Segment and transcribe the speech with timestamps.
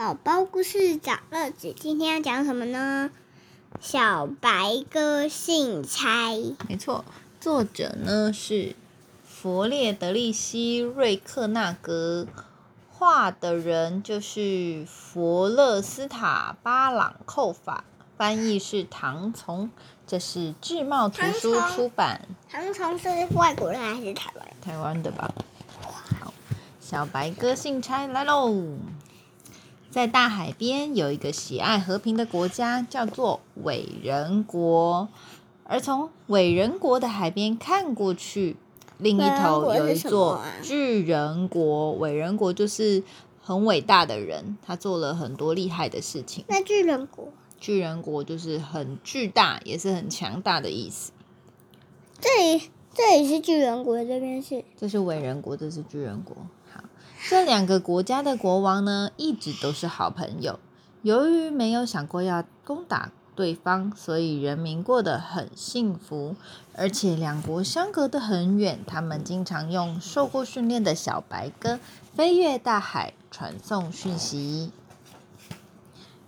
[0.00, 3.10] 宝宝故事找乐子，今天要讲什么呢？
[3.82, 6.30] 小白鸽信差。
[6.66, 7.04] 没错，
[7.38, 8.74] 作者呢是
[9.22, 12.26] 弗列德利希瑞克纳格，
[12.88, 17.84] 画的人就是佛勒斯塔巴朗寇法，
[18.16, 19.70] 翻译是唐从，
[20.06, 22.26] 这是智茂图书出版。
[22.48, 24.48] 唐从是外国人还是台湾？
[24.62, 25.30] 台湾的吧。
[26.18, 26.32] 好，
[26.80, 28.78] 小白鸽信差来喽。
[29.90, 35.08] 在大海边有一个喜爱和平的国家，叫做伟人国。
[35.64, 38.56] 而从伟人国的海边看过去，
[38.98, 41.92] 另一头有一座巨人国。
[41.92, 43.02] 伟人国就是
[43.42, 46.44] 很伟大的人，他做了很多厉害的事情。
[46.48, 47.28] 那巨人国？
[47.58, 51.12] 巨人国就是很巨大，也是很强大的意思。
[52.20, 54.64] 这里这里是巨人国，这边是？
[54.76, 56.36] 这是伟人国，这是巨人国。
[57.28, 60.58] 这两个国家的国王呢，一直都是好朋友。
[61.02, 66.34] 由于没有想过要攻打对方，所以人民过得很幸福。
[66.74, 71.78] 而且两国相隔得很远，他们经常用受过训练的小白鸽
[72.14, 74.72] 飞越大海，传送讯息。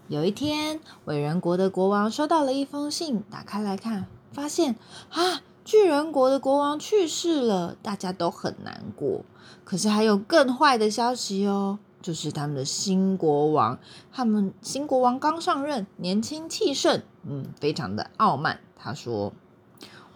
[0.09, 4.77] 有一天，伟人国的国王收到了一封信，打开来看，发现
[5.11, 5.41] 啊！
[5.65, 9.23] 巨人国的国王去世了，大家都很难过。
[9.65, 13.79] 可是还有更坏的消息哦，就是他们的新国王，
[14.13, 18.59] 他们新国王刚上任，年轻气盛，嗯，非常的傲慢。
[18.77, 19.33] 他说：“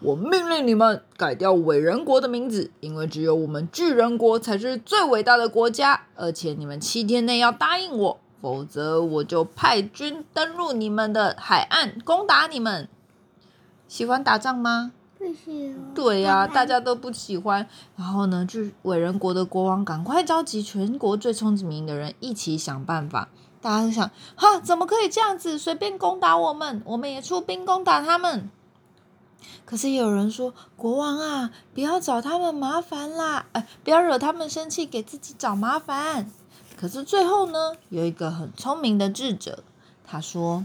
[0.03, 6.07] 我命令你们改掉伟人国的名字，因为只有我们巨人国才是最伟大的国家。
[6.17, 12.89] 而且你们七天内要答应我，否则我就派军登陆你们的海岸，攻打你们。
[13.87, 14.91] 喜欢打仗吗？”
[15.95, 17.69] 对呀，大家都不喜欢。
[17.97, 23.29] 然后呢，就伟人国的国王赶快召集全国最聪明的人一起想办法。
[23.61, 26.83] 大家都想，哈，怎么可以这样子随便攻打我们？
[26.85, 28.51] 我们也出兵攻打他们。
[29.65, 36.31] 可是有人说，国王啊，不要找他们麻烦啦，哎，不要惹他们生气，给自己找麻烦。
[36.77, 39.65] 可是最后呢，有一个很聪明的智者，
[40.07, 40.65] 他说，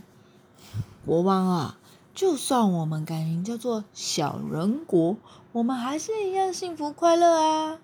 [1.05, 1.77] 国王啊。
[2.13, 5.15] 就算我们改名叫做小人国，
[5.53, 7.79] 我们还是一样幸福快乐啊！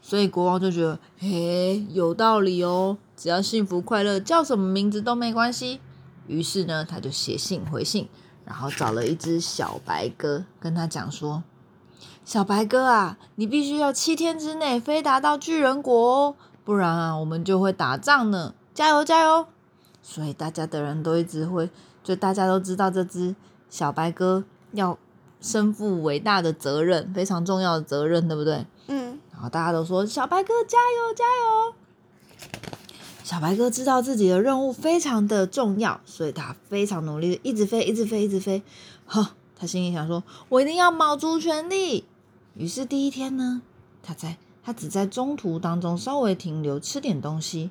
[0.00, 5.80] 所以国王就觉得，嘿，有道理哦，只要幸福快乐，叫什么名字都没关系。
[6.28, 8.08] 于是呢，他就写信回信，
[8.44, 11.42] 然后找了一只小白鸽，跟他讲说
[12.24, 18.54] ：“小白鸽啊，你必须要七天之内飞达到巨人国哦，不然啊，我们就会打仗呢！
[18.72, 19.46] 加油，加油！”
[20.00, 21.68] 所以大家的人都一直会。
[22.02, 23.34] 就大家都知道这只
[23.70, 24.98] 小白鸽要
[25.40, 28.66] 身负伟大的责任，非常重要的责任，对不对？
[28.88, 29.18] 嗯。
[29.32, 31.74] 然后大家都说小白鸽加油加油！
[33.24, 38.62] 小白鸽知道自己的任务非常的重要，所以他非常努力，一直飞，一直飞，一直飞。
[39.06, 42.04] 呵，他心里想说：“我一定要卯足全力。”
[42.54, 43.62] 于是第一天呢，
[44.02, 47.70] 他在他只在中途当中稍微停留，吃点东西。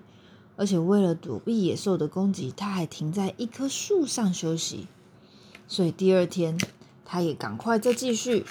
[0.55, 4.87] 而且为了躲避野兽的攻击，他还停在一棵树上休息。
[5.67, 6.57] 所以第二天，
[7.05, 8.45] 他也赶快再继续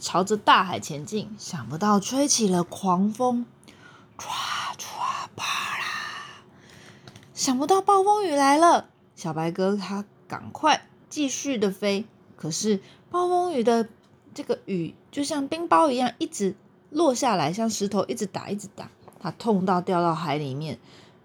[0.00, 1.34] 朝着大海前进。
[1.38, 3.44] 想不到吹起了狂风，
[4.16, 4.28] 唰
[4.78, 5.44] 唰啪
[5.78, 6.44] 啦！
[7.34, 8.88] 想不到暴风雨来了。
[9.16, 12.06] 小白鸽它赶快继续的飞，
[12.36, 13.88] 可是暴风雨的
[14.32, 16.54] 这个雨就像冰雹一样，一直
[16.88, 18.90] 落下来，像石头一直打，一直打。
[19.20, 20.78] 他痛到掉到海里面，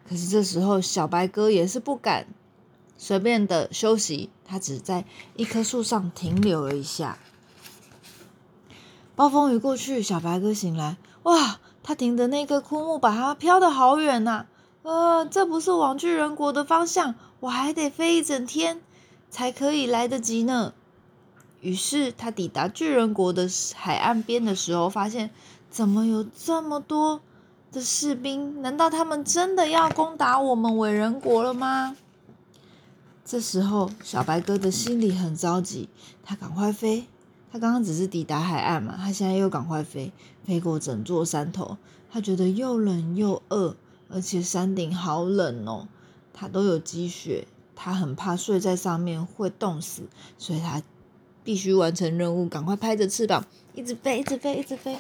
[0.08, 2.28] 可是这时候小白鸽也是不敢
[2.98, 7.18] 随便的休息，它只在一棵树上停留了一下。
[9.16, 11.60] 暴风雨过去，小白鸽醒来，哇！
[11.88, 14.48] 它停的那个枯木把它飘得好远呐，
[14.82, 18.82] 呃，这不是往巨人国的方向，我还得飞一整天
[19.30, 20.74] 才可以来得及呢。
[21.62, 25.30] 于是他抵达巨人国的海岸边的时候，发现
[25.70, 27.22] 怎么有这么多。
[27.75, 31.97] 的士兵，难道他们真的要攻打我们伟人国了吗？
[33.26, 35.90] 这时候，小白鸽的心里很着急，
[36.23, 37.05] 他赶快飞。
[37.52, 40.14] 他刚刚只是抵达海岸嘛，他现在又赶快飞，
[40.46, 41.76] 飞过整座山头。
[42.09, 43.76] 他觉得又冷又饿，
[44.09, 45.90] 而且山顶好冷哦，
[46.34, 47.46] 他都有积雪，
[47.76, 50.03] 他很怕睡在上面会冻死，
[50.38, 50.82] 所以他
[51.44, 54.97] 必须完成任务，赶快拍着翅膀，一直飞，一直飞，一直飞。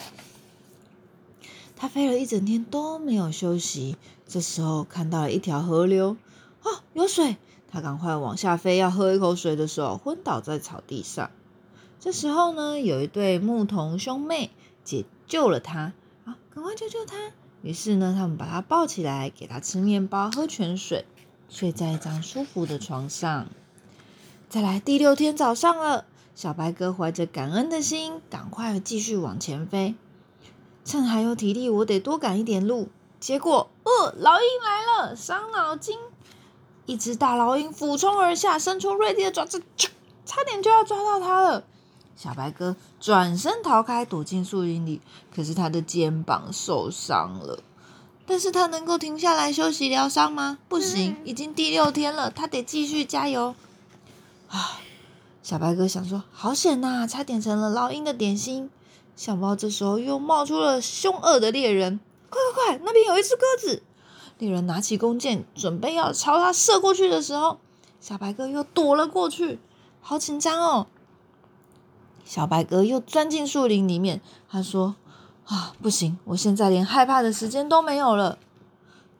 [1.75, 6.17] 他飞了一整天都没有休息，这时候看到了一条河流，
[6.63, 7.37] 哦，有水！
[7.67, 11.29] 他赶快往下飞，要喝一口水的时候，昏倒在草地上。
[11.99, 14.51] 这时候呢，有一对牧童兄妹
[14.83, 15.91] 解救了他，
[16.23, 17.17] 啊，赶快救救他！
[17.61, 21.03] 于是呢，他们把它抱起来，给它吃面包、喝泉水，
[21.49, 23.47] 睡在一张舒服的床上。
[24.47, 26.05] 再来，第六天早上了，
[26.35, 29.95] 小白鸽怀着感恩的心，赶快继续往前飞。
[30.85, 32.89] 趁还有体力，我得多赶一点路。
[33.19, 35.97] 结果，呃，老鹰来了，伤脑筋！
[36.85, 39.63] 一只大老鹰俯冲而下，伸出锐利的爪子，
[40.25, 41.63] 差点就要抓到它了。
[42.15, 45.01] 小白鸽转身逃开，躲进树林里。
[45.35, 47.59] 可是它的肩膀受伤了。
[48.27, 50.59] 但是它能够停下来休息疗伤吗？
[50.69, 53.55] 不行，已经第六天了，它得继续加油。
[54.49, 54.59] 唉！
[55.41, 58.69] 小白鸽想说：“好险呐，差点成了老鹰的点心。”
[59.15, 62.81] 小猫这时候又冒出了凶恶的猎人，快快快！
[62.83, 63.81] 那边有一只鸽子。
[64.37, 67.59] 猎人拿起弓箭，准备要朝它射过去的时候，
[68.01, 69.59] 小白鸽又躲了过去，
[70.01, 70.87] 好紧张哦。
[72.25, 74.19] 小白鸽又钻进树林里面，
[74.49, 74.95] 他说
[75.45, 78.37] ：“啊，不行，我现在连害怕的时间都没有了。”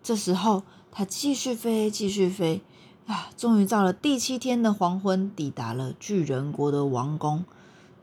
[0.04, 2.62] 这时候，他继续飞，继续飞，
[3.08, 7.46] 啊，终于到了第七天的黄昏，抵达了巨人国的王宫。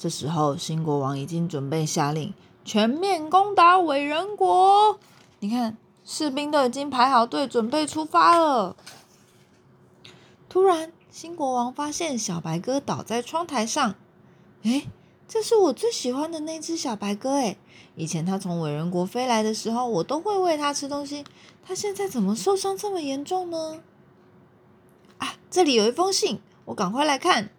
[0.02, 2.34] 这时候，新国王已经准备下令
[2.64, 4.98] 全面攻打伟人国。
[5.38, 8.74] 你看，士兵都已经排好队，准备出发了。
[10.48, 13.94] 突然，新国王发现小白鸽倒在窗台上。
[14.64, 14.88] 哎，
[15.28, 17.56] 这是我最喜欢的那只小白鸽哎！
[17.94, 21.24] 以前它从伟人国飞来的时候，我都会喂它吃东西。
[21.64, 23.80] 它现在怎么受伤这么严重呢？
[25.18, 27.50] 啊，这里有一封信，我赶快来看。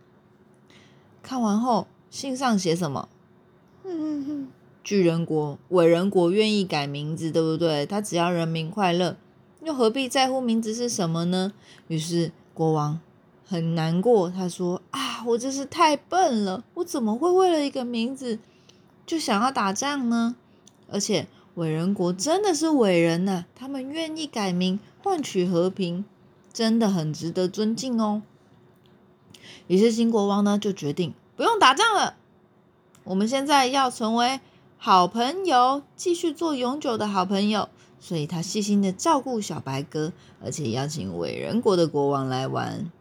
[1.21, 3.09] 看完后，信上写什么？
[4.83, 7.87] 巨人国、伟人国愿意改名字，对不对？
[7.87, 9.17] 他只要人民快乐，
[9.63, 11.53] 又何必在乎名字是什么呢？
[11.87, 12.99] 于是国王。
[13.43, 16.63] 很难过，他说：“啊，我真是太笨了！
[16.75, 18.37] 我怎么会为了一个名字
[19.07, 20.35] 就想要打仗呢？
[20.91, 26.05] 而且伟人国真的是伟人呐，他们愿意改名换取和平，
[26.53, 28.21] 真的很值得尊敬哦。”
[29.65, 32.15] 于是新国王呢就决定不用打仗了，
[33.03, 34.39] 我们现在要成为
[34.77, 37.69] 好朋友，继续做永久的好朋友。
[37.99, 40.11] 所以他细心的照顾小白鸽，
[40.43, 42.91] 而且邀请伟人国的国王来玩。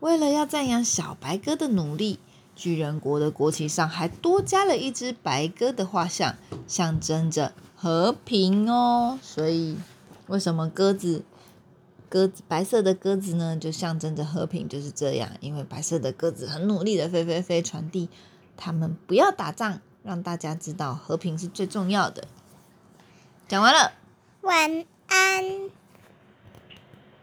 [0.00, 2.18] 为了要赞扬小白鸽的努力，
[2.54, 9.18] 巨人国的国旗上还多加了一只白鸽的画像，象征着和平哦。
[9.22, 9.78] 所以，
[10.26, 11.24] 为什么鸽子
[12.08, 13.56] 鸽子白色的鸽子呢？
[13.56, 15.30] 就象征着和平，就是这样。
[15.40, 18.08] 因为白色的鸽子很努力的飞飞飞，传递
[18.56, 22.26] 他们不要打仗，让大家知道和平是最重要的。
[23.46, 23.92] 讲完了，
[24.42, 25.77] 晚安。